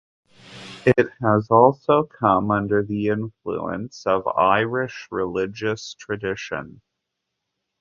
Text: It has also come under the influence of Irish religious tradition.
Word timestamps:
It 0.83 1.09
has 1.21 1.51
also 1.51 2.05
come 2.05 2.49
under 2.49 2.81
the 2.81 3.09
influence 3.09 4.07
of 4.07 4.25
Irish 4.27 5.07
religious 5.11 5.93
tradition. 5.93 6.81